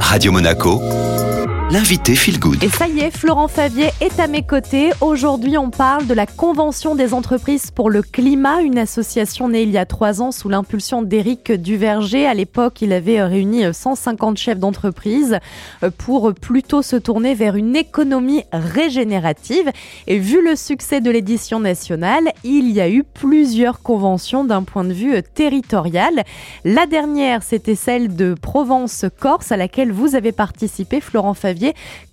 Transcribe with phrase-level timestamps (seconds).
[0.00, 0.80] Radio Monaco,
[1.70, 2.62] l'invité Feel Good.
[2.62, 4.90] Et ça y est, Florent Favier est à mes côtés.
[5.00, 9.70] Aujourd'hui, on parle de la Convention des entreprises pour le climat, une association née il
[9.70, 12.24] y a trois ans sous l'impulsion d'Éric Duverger.
[12.26, 15.38] À l'époque, il avait réuni 150 chefs d'entreprise
[15.98, 19.70] pour plutôt se tourner vers une économie régénérative.
[20.06, 24.84] Et vu le succès de l'édition nationale, il y a eu plusieurs conventions d'un point
[24.84, 26.22] de vue territorial.
[26.64, 31.55] La dernière, c'était celle de Provence-Corse à laquelle vous avez participé, Florent Favier.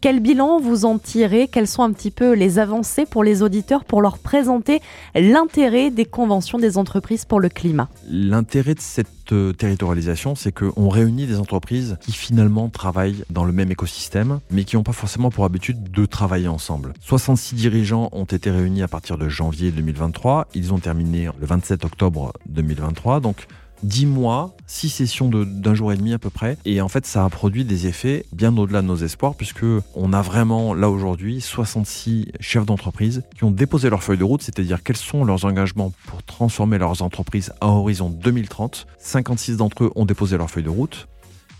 [0.00, 1.48] Quel bilan vous en tirez?
[1.48, 4.80] Quelles sont un petit peu les avancées pour les auditeurs pour leur présenter
[5.14, 7.88] l'intérêt des conventions des entreprises pour le climat?
[8.08, 13.52] L'intérêt de cette euh, territorialisation, c'est qu'on réunit des entreprises qui finalement travaillent dans le
[13.52, 16.92] même écosystème, mais qui n'ont pas forcément pour habitude de travailler ensemble.
[17.00, 20.48] 66 dirigeants ont été réunis à partir de janvier 2023.
[20.54, 23.20] Ils ont terminé le 27 octobre 2023.
[23.20, 23.46] Donc
[23.82, 26.56] 10 mois, 6 sessions d'un jour et demi à peu près.
[26.64, 29.64] Et en fait, ça a produit des effets bien au-delà de nos espoirs, puisque
[29.94, 34.42] on a vraiment là aujourd'hui 66 chefs d'entreprise qui ont déposé leur feuille de route,
[34.42, 38.86] c'est-à-dire quels sont leurs engagements pour transformer leurs entreprises à horizon 2030.
[38.98, 41.08] 56 d'entre eux ont déposé leur feuille de route.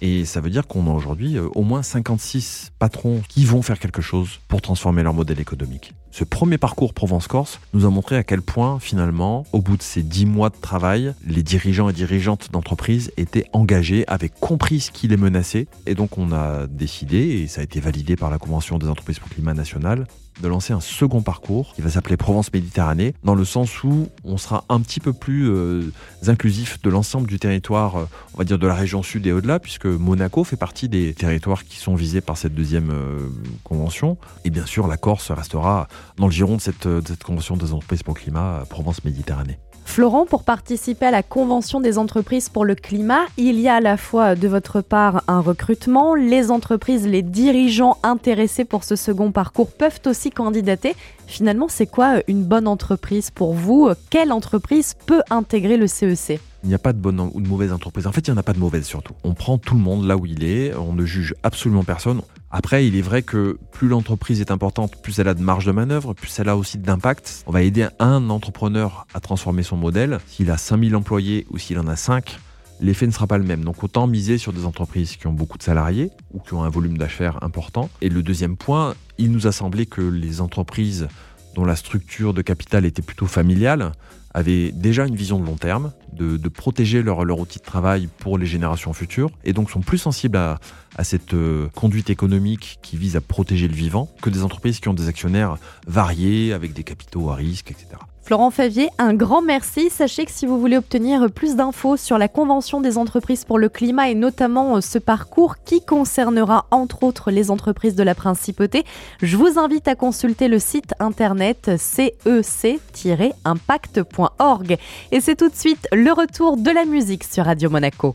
[0.04, 3.78] Et ça veut dire qu'on a aujourd'hui euh, au moins 56 patrons qui vont faire
[3.78, 5.94] quelque chose pour transformer leur modèle économique.
[6.10, 10.02] Ce premier parcours Provence-Corse nous a montré à quel point, finalement, au bout de ces
[10.02, 15.06] dix mois de travail, les dirigeants et dirigeantes d'entreprise étaient engagés, avaient compris ce qui
[15.06, 15.68] les menaçait.
[15.86, 19.20] Et donc, on a décidé, et ça a été validé par la Convention des entreprises
[19.20, 20.08] pour le climat national,
[20.40, 24.36] de lancer un second parcours qui va s'appeler Provence Méditerranée, dans le sens où on
[24.36, 25.92] sera un petit peu plus euh,
[26.26, 29.58] inclusif de l'ensemble du territoire, euh, on va dire de la région sud et au-delà,
[29.58, 33.28] puisque Monaco fait partie des territoires qui sont visés par cette deuxième euh,
[33.64, 34.16] convention.
[34.44, 38.14] Et bien sûr, la Corse restera dans le giron de cette, convention des entreprises pour
[38.14, 39.58] le climat Provence Méditerranée.
[39.84, 43.80] Florent, pour participer à la Convention des entreprises pour le climat, il y a à
[43.80, 49.32] la fois de votre part un recrutement, les entreprises, les dirigeants intéressés pour ce second
[49.32, 50.94] parcours peuvent aussi candidater.
[51.26, 53.90] Finalement, c'est quoi une bonne entreprise pour vous?
[54.10, 57.72] Quelle entreprise peut intégrer le CEC il n'y a pas de bonne ou de mauvaise
[57.72, 58.06] entreprise.
[58.06, 59.14] En fait, il n'y en a pas de mauvaise surtout.
[59.24, 62.22] On prend tout le monde là où il est, on ne juge absolument personne.
[62.52, 65.72] Après, il est vrai que plus l'entreprise est importante, plus elle a de marge de
[65.72, 67.42] manœuvre, plus elle a aussi d'impact.
[67.46, 70.20] On va aider un entrepreneur à transformer son modèle.
[70.26, 72.38] S'il a 5000 employés ou s'il en a 5,
[72.82, 73.64] l'effet ne sera pas le même.
[73.64, 76.68] Donc autant miser sur des entreprises qui ont beaucoup de salariés ou qui ont un
[76.68, 77.88] volume d'affaires important.
[78.02, 81.08] Et le deuxième point, il nous a semblé que les entreprises
[81.54, 83.92] dont la structure de capital était plutôt familiale
[84.34, 88.46] avaient déjà une vision de long terme, de, protéger leur, outil de travail pour les
[88.46, 90.58] générations futures, et donc sont plus sensibles à,
[90.96, 94.88] à cette euh, conduite économique qui vise à protéger le vivant que des entreprises qui
[94.88, 97.98] ont des actionnaires variés, avec des capitaux à risque, etc.
[98.24, 99.90] Florent Favier, un grand merci.
[99.90, 103.68] Sachez que si vous voulez obtenir plus d'infos sur la Convention des entreprises pour le
[103.68, 108.84] climat et notamment euh, ce parcours qui concernera entre autres les entreprises de la principauté,
[109.22, 114.76] je vous invite à consulter le site internet cec-impact.org.
[115.10, 118.14] Et c'est tout de suite le retour de la musique sur Radio Monaco.